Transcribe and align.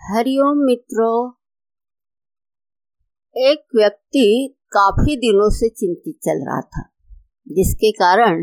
हरिओम 0.00 0.58
मित्रों। 0.58 1.30
एक 3.36 3.76
व्यक्ति 3.76 4.54
काफ़ी 4.72 5.16
दिनों 5.16 5.48
से 5.50 5.68
चिंतित 5.68 6.16
चल 6.24 6.38
रहा 6.46 6.60
था, 6.60 6.82
जिसके 7.46 7.90
कारण 7.92 8.42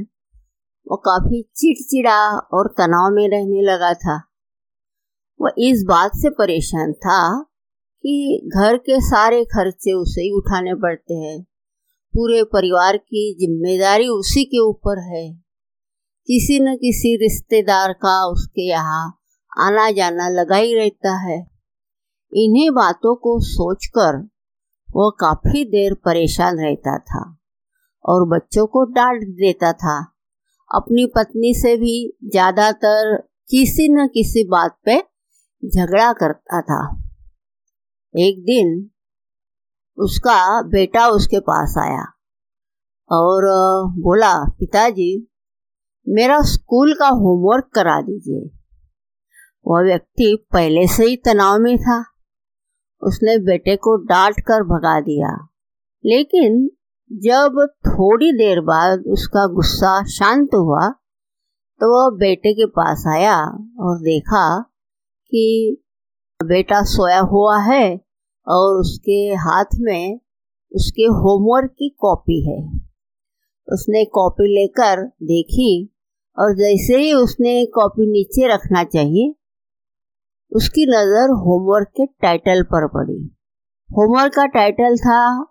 वो 0.87 0.97
काफ़ी 0.97 1.41
चिड़चिड़ा 1.55 2.19
और 2.53 2.67
तनाव 2.67 3.09
में 3.11 3.27
रहने 3.29 3.61
लगा 3.61 3.93
था। 3.93 4.15
वह 5.39 5.53
इस 5.59 5.83
बात 5.87 6.11
से 6.11 6.29
परेशान 6.29 6.93
था 6.93 7.19
कि 8.03 8.49
घर 8.55 8.77
के 8.77 9.01
सारे 9.01 9.43
खर्चे 9.45 9.93
उसे 9.93 10.21
ही 10.21 10.31
उठाने 10.31 10.75
पड़ते 10.75 11.13
हैं। 11.13 11.41
पूरे 12.13 12.43
परिवार 12.43 12.97
की 12.97 13.33
ज़िम्मेदारी 13.39 14.07
उसी 14.07 14.45
के 14.45 14.59
ऊपर 14.59 14.99
है। 14.99 15.29
किसी 16.27 16.59
न 16.59 16.75
किसी 16.75 17.15
रिश्तेदार 17.17 17.93
का 17.93 18.25
उसके 18.25 18.69
यहाँ 18.69 19.16
आना 19.57 19.89
जाना 19.91 20.27
लगा 20.29 20.55
ही 20.55 20.73
रहता 20.75 21.15
है। 21.19 21.37
इन्हीं 22.33 22.69
बातों 22.69 23.15
को 23.15 23.39
सोचकर 23.39 24.17
वह 24.89 25.09
काफ़ी 25.19 25.63
देर 25.65 25.93
परेशान 26.05 26.59
रहता 26.59 26.97
था 26.97 27.21
और 28.05 28.27
बच्चों 28.27 28.65
को 28.67 28.83
डांट 28.91 29.23
देता 29.37 29.71
था। 29.73 29.97
अपनी 30.71 31.05
पत्नी 31.05 31.53
से 31.53 31.75
भी 31.77 31.95
ज़्यादातर 32.25 33.15
किसी 33.49 33.87
न 33.89 34.07
किसी 34.07 34.43
बात 34.43 34.77
पे 34.85 34.97
झगड़ा 35.63 36.11
करता 36.13 36.61
था। 36.61 36.81
एक 38.15 38.43
दिन 38.43 38.89
उसका 39.97 40.61
बेटा 40.61 41.07
उसके 41.07 41.39
पास 41.39 41.75
आया 41.77 42.03
और 43.09 43.45
बोला, 43.97 44.33
पिताजी, 44.59 45.27
मेरा 46.07 46.41
स्कूल 46.41 46.93
का 46.93 47.07
होमवर्क 47.07 47.69
करा 47.73 47.99
दीजिए। 48.01 48.56
वह 49.67 49.81
व्यक्ति 49.83 50.47
पहले 50.53 50.87
से 50.87 51.05
ही 51.05 51.15
तनाव 51.15 51.59
में 51.59 51.77
था। 51.77 51.99
उसने 53.03 53.37
बेटे 53.37 53.75
को 53.75 53.95
डांट 54.05 54.39
कर 54.39 54.63
भगा 54.63 54.99
दिया। 55.01 55.47
लेकिन 56.05 56.69
जब 57.11 57.67
थोड़ी 57.87 58.31
देर 58.31 58.61
बाद 58.61 59.03
उसका 59.07 59.47
गुस्सा 59.47 60.03
शांत 60.05 60.49
हुआ 60.55 60.87
तो 61.81 61.87
वह 61.93 62.17
बेटे 62.17 62.53
के 62.53 62.65
पास 62.65 63.03
आया 63.07 63.41
और 63.79 63.97
देखा 63.99 64.61
कि 65.31 65.77
बेटा 66.41 66.81
सोया 66.83 67.19
हुआ 67.19 67.57
है 67.59 68.01
और 68.47 68.79
उसके 68.79 69.19
हाथ 69.35 69.75
में 69.79 70.19
उसके 70.71 71.03
होमवर्क 71.03 71.71
की 71.71 71.89
कॉपी 71.89 72.39
है। 72.49 72.59
उसने 73.73 74.05
कॉपी 74.05 74.47
लेकर 74.55 75.03
देखी 75.23 75.93
और 76.39 76.55
जैसे 76.55 76.97
ही 76.97 77.13
उसने 77.13 77.65
कॉपी 77.65 78.11
नीचे 78.11 78.47
रखना 78.47 78.83
चाहिए 78.83 79.33
उसकी 80.51 80.85
नज़र 80.85 81.29
होमवर्क 81.29 81.87
के 81.87 82.05
टाइटल 82.05 82.63
पर 82.63 82.87
पड़ी। 82.87 83.37
होमवर्क 83.89 84.33
का 84.33 84.45
टाइटल 84.45 84.97
था, 84.97 85.43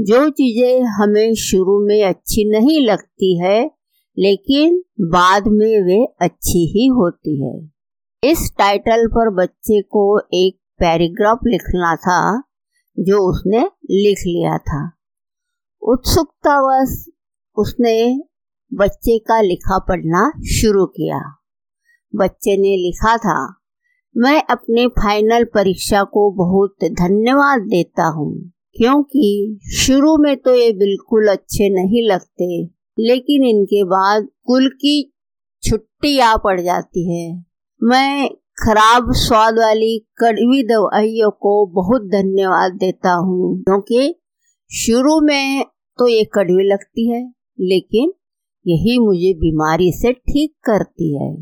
जो 0.00 0.30
चीज़ें 0.30 0.82
हमें 0.82 1.34
शुरू 1.34 1.86
में 1.86 2.04
अच्छी 2.04 2.50
नहीं 2.50 2.86
लगती 2.86 3.38
है, 3.38 3.70
लेकिन 4.18 4.84
बाद 5.00 5.48
में 5.48 5.82
वे 5.82 6.04
अच्छी 6.20 6.66
ही 6.66 6.86
होती 6.86 7.44
है। 7.44 7.70
इस 8.30 8.52
टाइटल 8.58 9.06
पर 9.06 9.30
बच्चे 9.30 9.82
को 9.82 10.20
एक 10.34 10.58
पैराग्राफ 10.78 11.38
लिखना 11.46 11.96
था, 11.96 12.42
जो 12.98 13.30
उसने 13.30 13.60
लिख 13.90 14.18
लिया 14.18 14.58
था। 14.58 14.92
उत्सुकतावश 15.82 17.04
उसने 17.56 18.20
बच्चे 18.74 19.18
का 19.18 19.40
लिखा 19.40 19.78
पढ़ना 19.78 20.32
शुरू 20.44 20.86
किया। 20.86 21.38
बच्चे 22.14 22.56
ने 22.56 22.76
लिखा 22.76 23.16
था 23.16 23.57
मैं 24.16 24.42
अपने 24.50 24.86
फाइनल 24.94 25.44
परीक्षा 25.54 26.02
को 26.04 26.30
बहुत 26.36 26.84
धन्यवाद 26.92 27.60
देता 27.70 28.06
हूँ, 28.08 28.32
क्योंकि 28.76 29.58
शुरू 29.76 30.16
में 30.16 30.36
तो 30.36 30.54
ये 30.54 30.72
बिल्कुल 30.74 31.28
अच्छे 31.28 31.68
नहीं 31.74 32.02
लगते, 32.08 32.62
लेकिन 32.98 33.44
इनके 33.46 33.82
बाद 33.86 34.28
कुल 34.46 34.68
की 34.76 35.02
छुट्टी 35.62 36.18
आ 36.18 36.36
पड़ 36.36 36.60
जाती 36.60 37.08
है। 37.10 37.30
मैं 37.80 38.28
खराब 38.58 39.12
स्वाद 39.16 39.58
वाली 39.58 39.98
कड़वी 40.18 40.62
दवाइयों 40.66 41.30
को 41.32 41.54
बहुत 41.74 42.08
धन्यवाद 42.12 42.72
देता 42.74 43.12
हूँ, 43.16 43.62
क्योंकि 43.62 44.14
शुरू 44.70 45.20
में 45.20 45.64
तो 45.98 46.08
ये 46.08 46.24
कड़वी 46.34 46.68
लगती 46.68 47.10
है, 47.10 47.22
लेकिन 47.60 48.12
यही 48.66 48.98
मुझे 48.98 49.32
बीमारी 49.40 49.90
से 49.92 50.12
ठीक 50.12 50.54
करती 50.64 51.14
है। 51.16 51.32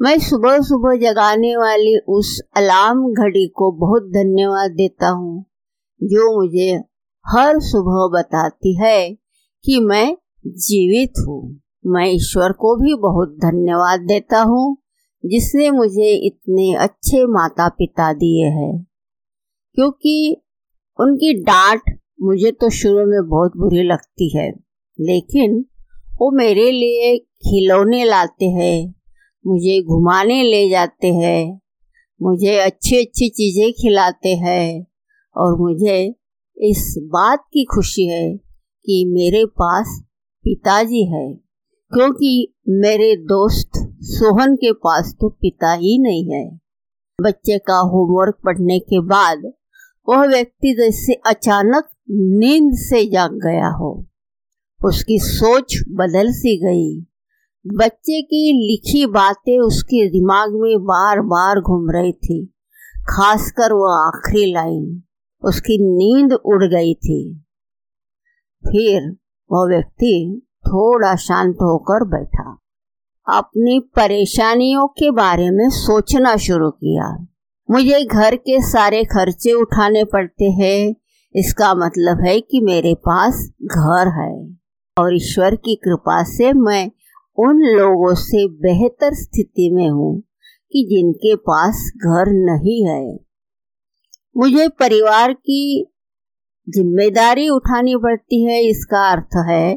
मैं 0.00 0.18
सुबह 0.18 0.56
सुबह 0.58 0.96
जगाने 0.98 1.54
वाली 1.56 1.96
उस 2.08 2.28
अलार्म 2.56 3.02
घड़ी 3.14 3.46
को 3.48 3.70
बहुत 3.72 4.02
धन्यवाद 4.02 4.70
देता 4.70 5.08
हूँ, 5.08 5.44
जो 6.00 6.24
मुझे 6.36 6.70
हर 7.26 7.58
सुबह 7.60 8.06
बताती 8.12 8.74
है 8.76 9.12
कि 9.64 9.78
मैं 9.80 10.16
जीवित 10.46 11.20
हूँ। 11.28 11.60
मैं 11.86 12.06
ईश्वर 12.06 12.52
को 12.52 12.74
भी 12.76 12.94
बहुत 12.94 13.36
धन्यवाद 13.36 14.00
देता 14.00 14.40
हूँ, 14.42 14.76
जिसने 15.24 15.70
मुझे 15.70 16.10
इतने 16.26 16.72
अच्छे 16.74 17.24
माता 17.28 17.68
पिता 17.68 18.12
दिए 18.12 18.48
हैं। 18.50 18.72
क्योंकि 19.76 20.36
उनकी 20.98 21.32
डांट 21.42 21.98
मुझे 22.22 22.50
तो 22.52 22.70
शुरू 22.70 23.06
में 23.06 23.28
बहुत 23.28 23.56
बुरी 23.56 23.82
लगती 23.82 24.36
है, 24.36 24.50
लेकिन 24.98 25.64
वो 26.18 26.30
मेरे 26.36 26.70
लिए 26.70 27.16
खिलौने 27.18 28.04
लाते 28.04 28.46
हैं 28.50 29.01
मुझे 29.46 29.80
घुमाने 29.82 30.42
ले 30.42 30.68
जाते 30.70 31.08
हैं, 31.08 31.60
मुझे 32.20 32.56
अच्छी 32.56 32.96
अच्छी 32.96 33.28
चीज़ें 33.28 33.72
खिलाते 33.72 34.34
हैं 34.36 34.86
और 35.36 35.58
मुझे 35.60 36.14
इस 36.56 36.94
बात 37.12 37.44
की 37.52 37.64
खुशी 37.64 38.06
है 38.08 38.36
कि 38.86 39.04
मेरे 39.08 39.44
पास 39.44 40.00
पिताजी 40.44 41.04
है। 41.06 41.32
क्योंकि 41.92 42.54
मेरे 42.68 43.16
दोस्त 43.16 43.70
सोहन 44.02 44.54
के 44.56 44.72
पास 44.72 45.14
तो 45.20 45.28
पिता 45.28 45.72
ही 45.72 45.98
नहीं 45.98 46.30
है। 46.32 46.60
बच्चे 47.18 47.58
का 47.58 47.78
होमवर्क 47.78 48.36
पढ़ने 48.44 48.78
के 48.78 49.00
बाद 49.00 49.52
वह 50.08 50.24
व्यक्ति 50.26 50.72
जैसे 50.74 51.12
अचानक 51.26 51.88
नींद 52.10 52.72
से 52.74 53.04
जाग 53.06 53.32
गया 53.32 53.68
हो, 53.68 53.90
उसकी 54.80 55.18
सोच 55.18 55.76
बदल 55.88 56.32
सी 56.32 56.56
गई। 56.58 57.11
बच्चे 57.64 58.20
की 58.22 58.52
लिखी 58.58 59.04
बातें 59.06 59.58
उसके 59.58 60.08
दिमाग 60.08 60.52
में 60.52 60.84
बार 60.84 61.20
बार 61.22 61.58
घूम 61.60 61.90
रही 61.90 62.12
थी, 62.12 62.44
खासकर 63.08 63.72
वो 63.72 63.90
आखिरी 63.90 64.52
लाइन, 64.52 65.02
उसकी 65.42 65.76
नींद 65.80 66.32
उड़ 66.34 66.64
गई 66.64 66.94
थी। 66.94 67.18
फिर 68.62 69.10
वह 69.50 69.66
व्यक्ति 69.68 70.42
थोड़ा 70.66 71.14
शांत 71.16 71.56
होकर 71.62 72.04
बैठा, 72.08 72.58
अपनी 73.26 73.78
परेशानियों 73.96 74.86
के 74.88 75.10
बारे 75.10 75.50
में 75.50 75.68
सोचना 75.70 76.36
शुरू 76.38 76.70
किया। 76.70 77.10
मुझे 77.68 78.04
घर 78.04 78.36
के 78.38 78.60
सारे 78.62 79.02
खर्चे 79.04 79.52
उठाने 79.52 80.02
पड़ते 80.04 80.50
हैं, 80.52 80.94
इसका 81.34 81.74
मतलब 81.76 82.24
है 82.26 82.38
कि 82.40 82.60
मेरे 82.60 82.94
पास 83.04 83.46
घर 83.62 84.08
है 84.16 84.34
और 84.96 85.14
ईश्वर 85.16 85.56
की 85.56 85.74
कृपा 85.84 86.22
से 86.28 86.52
मैं 86.54 86.90
उन 87.38 87.62
लोगों 87.78 88.14
से 88.14 88.46
बेहतर 88.62 89.14
स्थिति 89.14 89.70
में 89.70 89.88
हूँ 89.88 90.20
कि 90.72 90.86
जिनके 90.90 91.34
पास 91.36 91.90
घर 91.96 92.30
नहीं 92.32 92.86
है। 92.86 93.18
मुझे 94.36 94.68
परिवार 94.68 95.32
की 95.32 95.86
ज़िम्मेदारी 96.68 97.48
उठानी 97.48 97.96
पड़ती 97.96 98.44
है। 98.44 98.60
इसका 98.62 99.10
अर्थ 99.12 99.36
है 99.48 99.74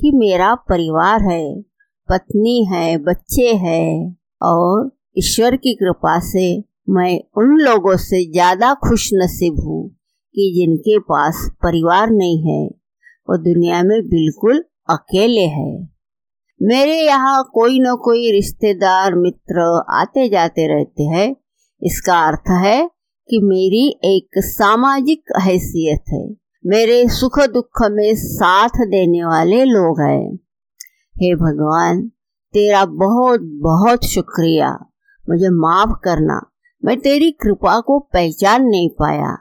कि 0.00 0.10
मेरा 0.14 0.54
परिवार 0.54 1.22
है, 1.22 1.62
पत्नी 2.08 2.64
है, 2.72 2.96
बच्चे 2.98 3.52
हैं 3.54 4.16
और 4.42 4.90
ईश्वर 5.18 5.56
की 5.56 5.74
कृपा 5.74 6.18
से 6.20 6.46
मैं 6.90 7.18
उन 7.38 7.56
लोगों 7.58 7.96
से 7.96 8.24
ज़्यादा 8.32 8.74
खुश 8.74 9.08
नसीब 9.14 9.60
हूँ 9.60 9.88
कि 10.34 10.52
जिनके 10.56 10.98
पास 10.98 11.48
परिवार 11.62 12.10
नहीं 12.10 12.38
है। 12.46 12.66
वो 13.28 13.36
दुनिया 13.36 13.82
में 13.82 14.00
बिल्कुल 14.08 14.64
अकेले 14.90 15.46
हैं। 15.50 15.95
मेरे 16.62 17.00
यहाँ 17.00 17.50
कोई 17.54 17.80
न 17.80 17.96
कोई 17.96 18.32
रिश्तेदार 18.32 19.14
मित्र 19.14 19.84
आते 19.90 20.28
जाते 20.28 20.78
रहते 20.78 21.02
हैं। 21.02 21.36
इसका 21.82 22.26
अर्थ 22.26 22.50
है 22.50 22.90
कि 23.30 23.40
मेरी 23.42 24.00
एक 24.04 24.28
सामाजिक 24.38 25.24
हैसियत 25.40 26.04
है। 26.08 26.28
मेरे 26.66 27.08
सुख 27.08 27.40
दुख 27.40 27.82
में 27.82 28.14
साथ 28.14 28.68
देने 28.68 29.24
वाले 29.24 29.64
लोग 29.64 30.00
हैं। 30.00 30.34
हे 31.16 31.34
भगवान, 31.34 32.08
तेरा 32.52 32.84
बहुत 32.84 33.40
बहुत 33.42 34.04
शुक्रिया। 34.04 34.78
मुझे 35.30 35.48
माफ़ 35.48 35.90
करना। 36.04 36.50
मैं 36.84 37.00
तेरी 37.00 37.30
कृपा 37.30 37.80
को 37.80 37.98
पहचान 37.98 38.64
नहीं 38.64 38.88
पाया। 38.88 39.38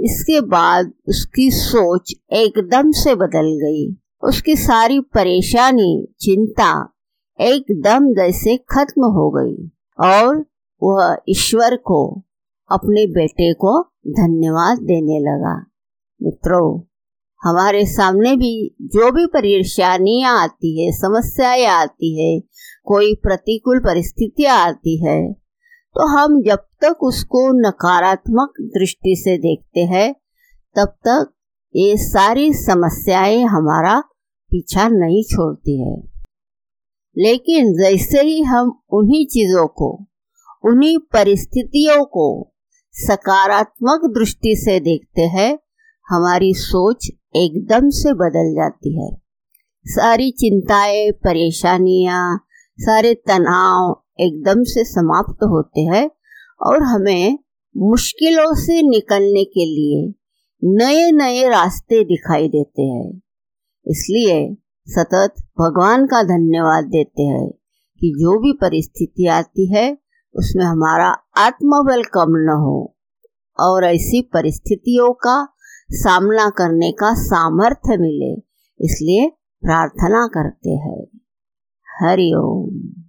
इसके 0.00 0.40
बाद 0.40 0.92
उसकी 1.08 1.50
सोच 1.50 2.14
एकदम 2.32 2.90
से 2.90 3.14
बदल 3.14 3.58
गई। 3.62 3.96
उसकी 4.22 4.56
सारी 4.56 4.98
परेशानी, 5.14 6.06
चिंता 6.20 6.72
एकदम 7.38 8.12
जैसे 8.12 8.56
खत्म 8.70 9.04
हो 9.10 9.30
गई 9.30 9.70
और 9.98 10.44
वह 10.82 11.16
ईश्वर 11.28 11.76
को, 11.76 12.22
अपने 12.70 13.06
बेटे 13.06 13.52
को 13.54 13.80
धन्यवाद 14.08 14.78
देने 14.78 15.18
लगा। 15.20 15.54
मित्रों, 16.20 16.80
हमारे 17.40 17.84
सामने 17.86 18.34
भी 18.36 18.76
जो 18.82 19.10
भी 19.12 19.26
परेशानियाँ 19.26 20.38
आती 20.42 20.72
है, 20.80 20.92
समस्याएँ 20.92 21.64
आती 21.66 22.12
है, 22.20 22.40
कोई 22.84 23.14
प्रतिकूल 23.14 23.78
परिस्थितियाँ 23.78 24.56
आती 24.58 24.96
है 25.06 25.32
तो 25.96 26.06
हम 26.08 26.40
जब 26.42 26.64
तक 26.82 27.02
उसको 27.02 27.48
नकारात्मक 27.60 28.52
दृष्टि 28.74 29.14
से 29.16 29.36
देखते 29.38 29.80
हैं, 29.86 30.12
तब 30.76 30.94
तक 31.06 31.32
ये 31.74 31.96
सारी 31.96 32.52
समस्याएँ 32.52 33.42
हमारा 33.44 34.02
पीछा 34.50 34.88
नहीं 34.88 35.22
छोड़ती 35.22 35.90
है। 35.90 35.96
लेकिन 37.18 37.72
जैसे 37.72 38.20
ही 38.20 38.42
हम 38.42 38.82
उन्हीं 38.92 39.26
चीज़ों 39.26 39.66
को, 39.66 40.06
उन्हीं 40.64 40.98
परिस्थितियों 40.98 42.04
को 42.04 42.54
सकारात्मक 42.92 44.00
दृष्टि 44.18 44.56
से 44.56 44.80
देखते 44.80 45.22
हैं, 45.22 45.58
हमारी 46.08 46.54
सोच 46.54 47.08
एकदम 47.36 47.88
से 47.88 48.12
बदल 48.12 48.54
जाती 48.54 49.02
है। 49.02 49.20
सारी 49.84 50.30
चिंताएँ, 50.30 51.10
परेशानियाँ, 51.10 52.46
सारे 52.78 53.14
तनाव 53.14 54.02
एकदम 54.20 54.62
से 54.62 54.84
समाप्त 54.84 55.44
होते 55.44 55.80
हैं 55.80 56.10
और 56.62 56.82
हमें 56.82 57.38
मुश्किलों 57.76 58.54
से 58.54 58.82
निकलने 58.82 59.44
के 59.44 59.64
लिए 59.64 60.14
नए 60.64 61.10
नए 61.12 61.48
रास्ते 61.48 62.04
दिखाई 62.04 62.48
देते 62.48 62.82
हैं। 62.82 63.20
इसलिए 63.86 64.56
सतत 64.86 65.34
भगवान 65.60 66.06
का 66.06 66.22
धन्यवाद 66.22 66.84
देते 66.84 67.22
हैं 67.22 67.48
कि 68.00 68.12
जो 68.20 68.38
भी 68.38 68.52
परिस्थिति 68.52 69.26
आती 69.26 69.66
है, 69.74 69.98
उसमें 70.34 70.64
हमारा 70.64 71.08
आत्मबल 71.36 72.02
कम 72.02 72.36
न 72.38 72.56
हो 72.58 72.96
और 73.58 73.84
ऐसी 73.84 74.22
परिस्थितियों 74.32 75.12
का 75.12 75.36
सामना 75.92 76.48
करने 76.50 76.90
का 76.92 77.12
सामर्थ्य 77.14 77.96
मिले, 77.96 78.32
इसलिए 78.80 79.28
प्रार्थना 79.62 80.26
करते 80.26 80.70
हैं। 80.70 81.00
हरिओम 81.88 82.99